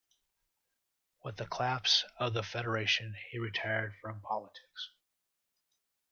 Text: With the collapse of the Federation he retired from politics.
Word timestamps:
With 1.23 1.37
the 1.37 1.45
collapse 1.45 2.05
of 2.17 2.33
the 2.33 2.41
Federation 2.41 3.15
he 3.29 3.37
retired 3.37 3.93
from 4.01 4.19
politics. 4.21 4.89